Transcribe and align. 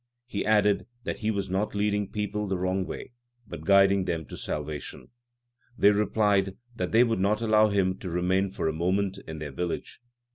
He 0.25 0.43
added 0.43 0.87
that 1.03 1.19
he 1.19 1.29
was 1.29 1.47
not 1.47 1.75
leading 1.75 2.09
people 2.09 2.47
the 2.47 2.57
wrong 2.57 2.87
way, 2.87 3.11
but 3.45 3.65
guiding 3.65 4.05
them 4.05 4.25
to 4.25 4.35
salvation. 4.35 5.09
They 5.77 5.91
replied 5.91 6.57
that 6.75 6.91
they 6.91 7.03
would 7.03 7.19
not 7.19 7.39
allow 7.39 7.67
him 7.69 7.99
to 7.99 8.09
remain 8.09 8.49
for 8.49 8.67
a 8.67 8.73
moment 8.73 9.19
in 9.27 9.37
their 9.37 9.51
village. 9.51 10.01